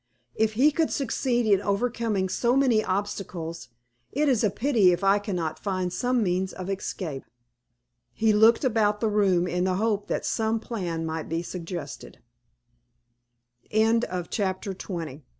[0.33, 3.69] If he could succeed in overcoming so many obstacles,
[4.11, 7.23] it is a pity if I cannot find some means of escape."
[8.11, 12.17] He looked about the room in the hope that some plan might be suggested.
[13.69, 13.99] CHAPTER XXI.
[13.99, 15.23] THE PRISONER ESCAPES.